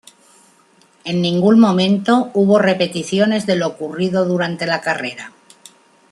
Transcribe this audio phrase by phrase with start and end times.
[1.03, 5.31] En ningún momento hubo repeticiones de lo ocurrido durante la carrera.